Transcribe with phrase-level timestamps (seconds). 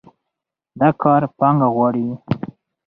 [0.79, 2.07] دا کار پانګه غواړي.